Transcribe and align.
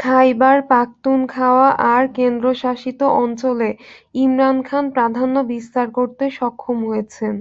খাইবার 0.00 0.58
পাখতুনখাওয়া 0.70 1.68
আর 1.92 2.02
কেন্দ্রশাসিত 2.16 3.00
অঞ্চলে 3.22 3.70
ইমরান 4.16 4.56
খান 4.62 4.84
প্রাধান্য 4.94 5.36
বিস্তার 5.52 5.86
করতে 5.98 6.24
সক্ষম 6.38 6.78
হয়েছেন। 6.88 7.34